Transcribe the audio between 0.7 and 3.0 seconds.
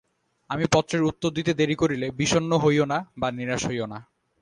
পত্রের উত্তর দিতে দেরী করিলে বিষণ্ণ হইও না